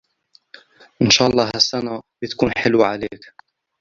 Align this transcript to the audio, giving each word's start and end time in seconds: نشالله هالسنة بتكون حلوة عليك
نشالله 1.01 1.45
هالسنة 1.55 2.01
بتكون 2.23 2.51
حلوة 2.57 2.85
عليك 2.85 3.33